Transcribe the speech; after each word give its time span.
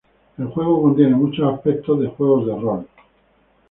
El 0.39 0.47
juego 0.47 0.81
contiene 0.81 1.15
muchos 1.15 1.53
aspectos 1.53 1.99
de 1.99 2.07
juegos 2.07 2.47
de 2.47 2.57
rol. 2.59 2.87